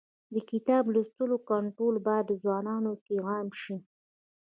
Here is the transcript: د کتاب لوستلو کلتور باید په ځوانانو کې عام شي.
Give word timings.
د 0.33 0.35
کتاب 0.49 0.83
لوستلو 0.93 1.35
کلتور 1.49 1.93
باید 2.07 2.25
په 2.29 2.35
ځوانانو 2.43 2.91
کې 3.05 3.15
عام 3.29 3.47
شي. 3.61 3.75